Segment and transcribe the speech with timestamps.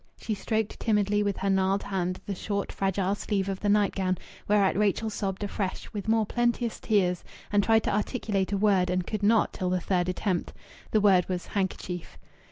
[0.19, 4.75] She stroked timidly with her gnarled hand the short, fragile sleeve of the nightgown, whereat
[4.75, 9.21] Rachel sobbed afresh, with more plenteous tears, and tried to articulate a word, and could
[9.21, 10.53] not till the third attempt.
[10.89, 12.17] The word was "handkerchief."